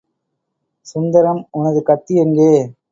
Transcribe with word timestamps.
சுந்தரம், 0.85 1.47
உனது 1.51 1.83
கத்தி 1.83 2.13
எங்கே? 2.15 2.51